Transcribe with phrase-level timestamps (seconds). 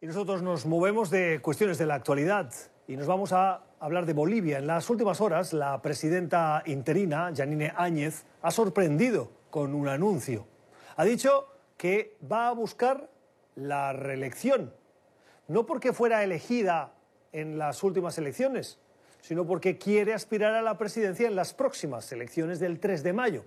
[0.00, 2.52] Y nosotros nos movemos de cuestiones de la actualidad
[2.86, 4.58] y nos vamos a hablar de Bolivia.
[4.58, 10.46] En las últimas horas, la presidenta interina, Janine Áñez, ha sorprendido con un anuncio.
[10.94, 13.10] Ha dicho que va a buscar
[13.56, 14.72] la reelección,
[15.48, 16.92] no porque fuera elegida
[17.32, 18.78] en las últimas elecciones,
[19.20, 23.44] sino porque quiere aspirar a la presidencia en las próximas elecciones del 3 de mayo.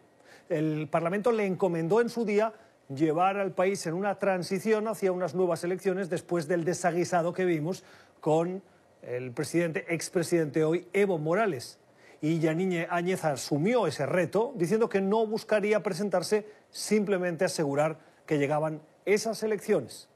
[0.50, 2.52] El Parlamento le encomendó en su día
[2.96, 7.84] llevar al país en una transición hacia unas nuevas elecciones después del desaguisado que vimos
[8.20, 8.62] con
[9.02, 11.80] el presidente, expresidente hoy, Evo Morales.
[12.22, 18.82] Y Yanine Áñez asumió ese reto diciendo que no buscaría presentarse, simplemente asegurar que llegaban
[19.06, 20.08] esas elecciones.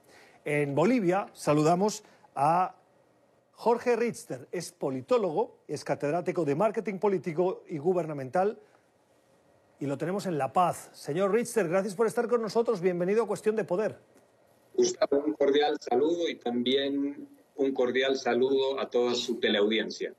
[0.44, 2.04] En Bolivia saludamos
[2.36, 2.76] a
[3.54, 8.60] Jorge Richter, es politólogo, es catedrático de marketing político y gubernamental
[9.80, 10.90] y lo tenemos en La Paz.
[10.94, 12.82] Señor Richter, gracias por estar con nosotros.
[12.82, 13.98] Bienvenido a Cuestión de Poder.
[14.74, 20.14] Gustavo, un cordial saludo y también un cordial saludo a toda su teleaudiencia.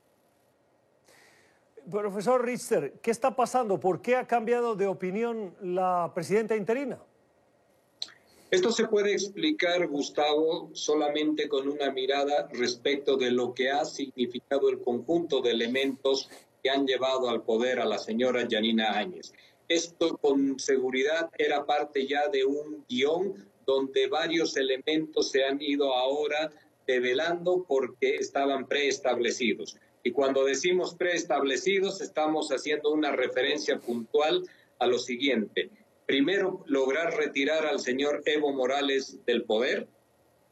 [1.89, 3.79] Profesor Richter, ¿qué está pasando?
[3.79, 6.99] ¿Por qué ha cambiado de opinión la presidenta interina?
[8.49, 14.69] Esto se puede explicar, Gustavo, solamente con una mirada respecto de lo que ha significado
[14.69, 16.29] el conjunto de elementos
[16.61, 19.33] que han llevado al poder a la señora Janina Áñez.
[19.67, 23.33] Esto con seguridad era parte ya de un guion
[23.65, 26.51] donde varios elementos se han ido ahora
[26.85, 29.75] develando porque estaban preestablecidos.
[30.03, 34.47] Y cuando decimos preestablecidos, estamos haciendo una referencia puntual
[34.79, 35.69] a lo siguiente.
[36.05, 39.89] Primero, lograr retirar al señor Evo Morales del poder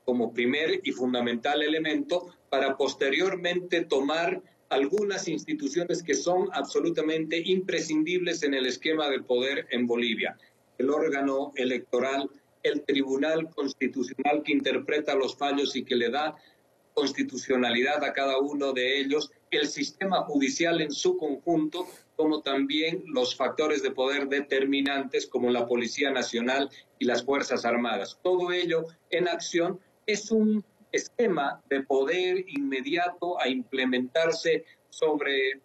[0.03, 4.41] como primer y fundamental elemento para posteriormente tomar
[4.75, 10.37] algunas instituciones que son absolutamente imprescindibles en el esquema del poder en Bolivia.
[10.77, 12.29] El órgano electoral,
[12.61, 16.35] el Tribunal Constitucional que interpreta los fallos y que le da
[16.93, 23.33] constitucionalidad a cada uno de ellos, el sistema judicial en su conjunto, como también los
[23.33, 28.19] factores de poder determinantes como la Policía Nacional y las Fuerzas Armadas.
[28.21, 35.61] Todo ello en acción es un esquema de poder inmediato a implementarse sobre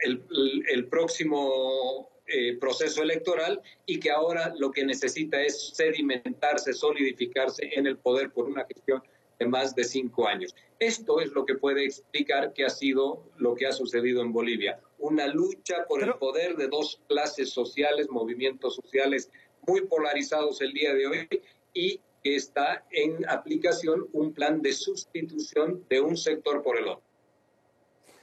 [0.00, 7.86] el, próximo eh, proceso electoral y que ahora lo que necesita es sedimentarse, solidificarse en
[7.86, 9.02] el poder por una gestión
[9.38, 10.54] de más de cinco años.
[10.78, 14.80] Esto es lo que puede explicar qué ha sido lo que ha sucedido en Bolivia.
[14.98, 19.30] Una lucha por el poder de dos clases sociales, movimientos sociales
[19.66, 21.28] muy polarizados el día de hoy
[21.72, 27.04] y que está en aplicación un plan de sustitución de un sector por el otro.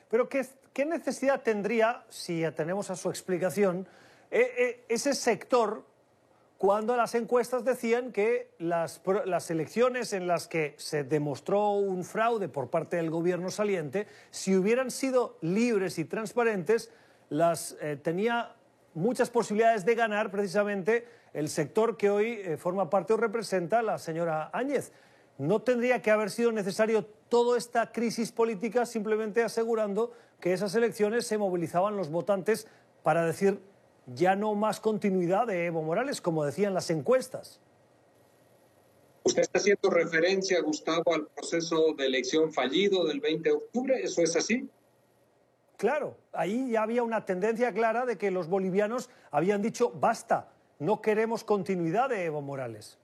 [0.10, 3.88] Pero ¿qué, qué necesidad tendría, si atenemos a su explicación,
[4.32, 5.86] eh, eh, ese sector
[6.58, 12.50] cuando las encuestas decían que las, las, elecciones en las que se demostró un fraude
[12.50, 16.92] por parte del gobierno saliente, si hubieran sido libres y transparentes,
[17.30, 18.56] las eh, tenía
[18.94, 23.98] muchas posibilidades de ganar precisamente el sector que hoy eh, forma parte o representa la
[23.98, 24.92] señora Áñez.
[25.38, 31.26] ¿No tendría que haber sido necesario toda esta crisis política simplemente asegurando que esas elecciones
[31.26, 32.68] se movilizaban los votantes
[33.04, 33.60] para decir
[34.08, 37.60] ya no más continuidad de Evo Morales, como decían las encuestas?
[39.24, 44.22] Usted está haciendo referencia, Gustavo, al proceso de elección fallido del 20 de octubre, ¿eso
[44.22, 44.68] es así?
[45.82, 50.48] Claro, ahí ya había una tendencia clara de que los bolivianos habían dicho basta,
[50.78, 53.00] no queremos continuidad de Evo Morales.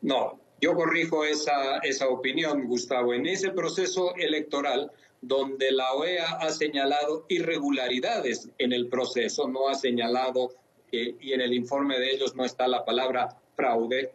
[0.00, 3.12] No, yo corrijo esa, esa opinión, Gustavo.
[3.12, 4.90] En ese proceso electoral,
[5.20, 10.52] donde la OEA ha señalado irregularidades en el proceso, no ha señalado,
[10.90, 14.10] y en el informe de ellos no está la palabra fraude,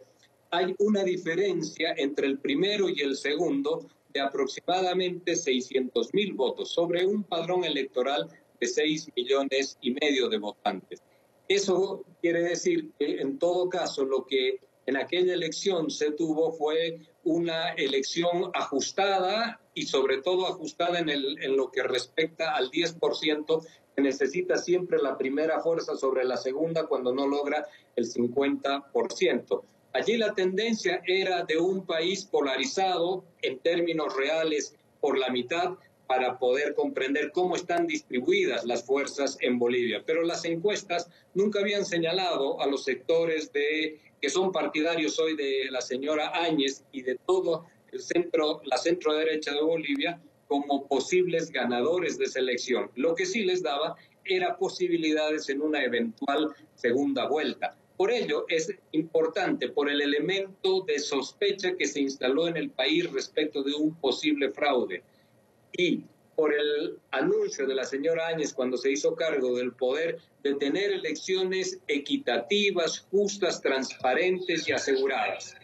[0.50, 7.06] hay una diferencia entre el primero y el segundo de aproximadamente 600 mil votos sobre
[7.06, 8.28] un padrón electoral
[8.60, 11.02] de 6 millones y medio de votantes.
[11.48, 17.00] Eso quiere decir que en todo caso lo que en aquella elección se tuvo fue
[17.24, 23.66] una elección ajustada y sobre todo ajustada en, el, en lo que respecta al 10%
[23.94, 27.66] que necesita siempre la primera fuerza sobre la segunda cuando no logra
[27.96, 29.62] el 50%.
[29.92, 35.76] Allí la tendencia era de un país polarizado en términos reales por la mitad
[36.06, 40.02] para poder comprender cómo están distribuidas las fuerzas en Bolivia.
[40.06, 45.68] Pero las encuestas nunca habían señalado a los sectores de, que son partidarios hoy de
[45.70, 51.50] la señora Áñez y de todo el centro, la centro derecha de Bolivia como posibles
[51.50, 52.90] ganadores de selección.
[52.96, 57.76] Lo que sí les daba era posibilidades en una eventual segunda vuelta.
[58.00, 63.12] Por ello es importante, por el elemento de sospecha que se instaló en el país
[63.12, 65.02] respecto de un posible fraude
[65.76, 66.02] y
[66.34, 70.92] por el anuncio de la señora Áñez cuando se hizo cargo del poder de tener
[70.92, 75.54] elecciones equitativas, justas, transparentes y aseguradas.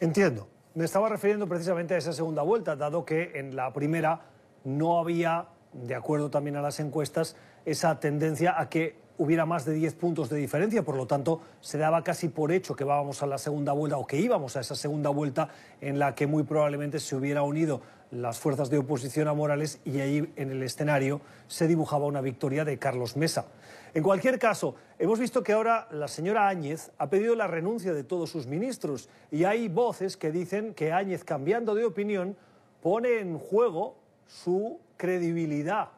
[0.00, 0.48] Entiendo.
[0.74, 4.28] Me estaba refiriendo precisamente a esa segunda vuelta, dado que en la primera
[4.64, 9.72] no había, de acuerdo también a las encuestas, esa tendencia a que hubiera más de
[9.74, 13.26] 10 puntos de diferencia, por lo tanto se daba casi por hecho que íbamos a
[13.26, 15.48] la segunda vuelta o que íbamos a esa segunda vuelta
[15.80, 17.80] en la que muy probablemente se hubiera unido
[18.10, 22.64] las fuerzas de oposición a Morales y ahí en el escenario se dibujaba una victoria
[22.64, 23.46] de Carlos Mesa.
[23.94, 28.04] En cualquier caso, hemos visto que ahora la señora Áñez ha pedido la renuncia de
[28.04, 32.36] todos sus ministros y hay voces que dicen que Áñez, cambiando de opinión,
[32.82, 33.96] pone en juego
[34.26, 35.90] su credibilidad.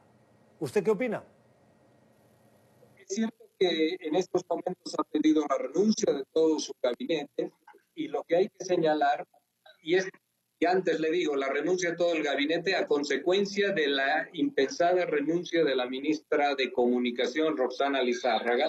[0.60, 1.24] ¿Usted qué opina?
[2.96, 7.52] Es cierto que en estos momentos ha pedido la renuncia de todo su gabinete
[7.94, 9.26] y lo que hay que señalar,
[9.82, 10.08] y es
[10.60, 15.06] y antes le digo, la renuncia de todo el gabinete a consecuencia de la impensada
[15.06, 18.66] renuncia de la ministra de Comunicación, Roxana Lizárraga,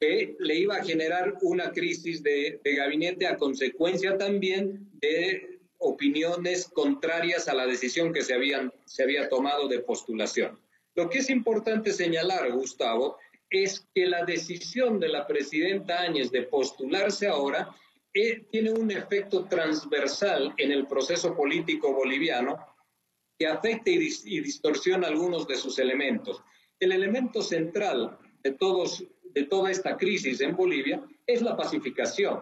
[0.00, 7.48] que le iba a generar una crisis de gabinete a consecuencia también de opiniones contrarias
[7.48, 10.58] a la decisión que se, habían, se había tomado de postulación.
[10.94, 13.18] Lo que es importante señalar, Gustavo,
[13.50, 17.74] es que la decisión de la presidenta Áñez de postularse ahora
[18.50, 22.58] tiene un efecto transversal en el proceso político boliviano
[23.38, 26.42] que afecta y, y, distorsiona algunos de sus elementos.
[26.80, 32.40] El elemento central de, todos, de toda esta crisis en Bolivia es la pacificación,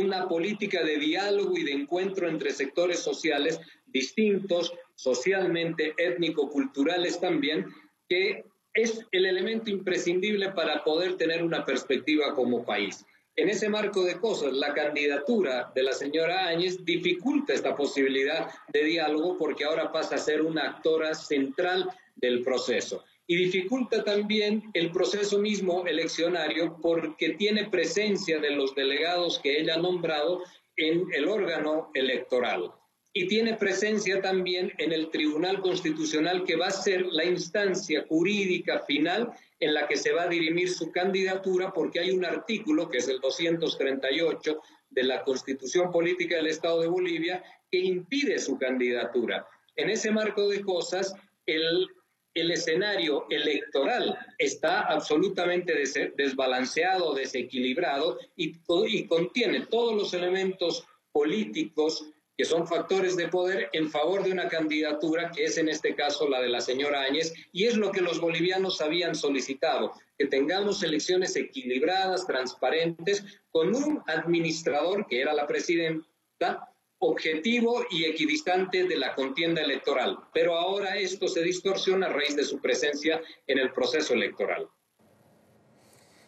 [0.00, 7.66] una política de diálogo y de encuentro entre sectores sociales distintos, socialmente, étnico-culturales también,
[8.08, 8.44] que
[8.74, 13.04] es el elemento imprescindible para poder tener una perspectiva como país.
[13.36, 18.84] En ese marco de cosas, la candidatura de la señora Áñez dificulta esta posibilidad de
[18.84, 23.04] diálogo porque ahora pasa a ser una actora central del proceso.
[23.26, 29.74] Y dificulta también el proceso mismo eleccionario porque tiene presencia de los delegados que ella
[29.74, 30.42] ha nombrado
[30.76, 32.72] en el órgano electoral
[33.16, 38.80] y tiene presencia también en el Tribunal Constitucional, que va a ser la instancia jurídica
[38.80, 42.98] final en la que se va a dirimir su candidatura, porque hay un artículo, que
[42.98, 44.60] es el 238
[44.90, 47.40] de la Constitución Política del Estado de Bolivia,
[47.70, 49.46] que impide su candidatura.
[49.76, 51.14] En ese marco de cosas,
[51.46, 51.86] el,
[52.34, 55.72] el escenario electoral está absolutamente
[56.16, 58.56] desbalanceado, desequilibrado y,
[58.88, 64.48] y contiene todos los elementos políticos que son factores de poder en favor de una
[64.48, 68.00] candidatura que es en este caso la de la señora Áñez, y es lo que
[68.00, 75.46] los bolivianos habían solicitado, que tengamos elecciones equilibradas, transparentes, con un administrador, que era la
[75.46, 76.73] presidenta,
[77.08, 80.18] objetivo y equidistante de la contienda electoral.
[80.32, 84.68] Pero ahora esto se distorsiona a raíz de su presencia en el proceso electoral.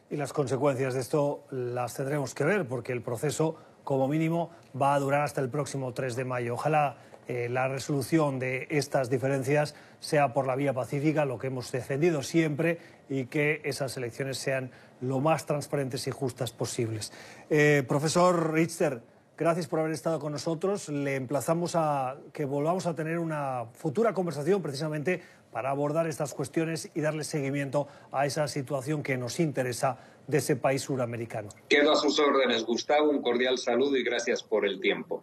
[0.09, 4.51] Y las consecuencias de esto las tendremos que ver, porque el proceso como mínimo
[4.81, 6.55] va a durar hasta el próximo 3 de mayo.
[6.55, 6.99] Ojalá
[7.29, 12.23] eh, la resolución de estas diferencias sea por la vía pacífica, lo que hemos defendido
[12.23, 14.71] siempre, y que esas elecciones sean
[15.01, 17.13] lo más transparentes y justas posibles.
[17.51, 19.01] Eh, profesor Richter,
[19.37, 20.89] gracias por haber estado con nosotros.
[20.89, 25.23] Le emplazamos a que volvamos a tener una futura conversación precisamente
[25.53, 29.97] para abordar estas cuestiones y darle seguimiento a esa situación que nos interesa
[30.27, 31.49] de ese país suramericano.
[31.69, 33.11] Quedo a sus órdenes, Gustavo.
[33.11, 35.23] Un cordial saludo y gracias por el tiempo.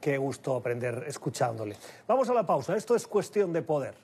[0.00, 1.76] Qué gusto aprender escuchándole.
[2.06, 2.76] Vamos a la pausa.
[2.76, 3.94] Esto es cuestión de poder.